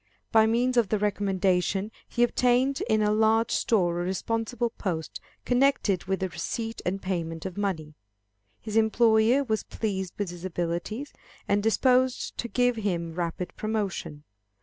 [0.31, 6.05] By means of the recommendation, he obtained in a large store a responsible post connected
[6.05, 7.93] with the receipt and payment of money.
[8.59, 11.13] His employer was pleased with his abilities,
[11.47, 14.23] and disposed to give him rapid promotion.